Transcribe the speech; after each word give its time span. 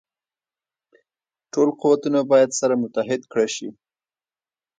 ټول 1.51 1.69
قوتونه 1.81 2.19
باید 2.31 2.49
سره 2.59 2.73
متحد 2.83 3.21
کړه 3.31 3.47
شي. 3.55 3.69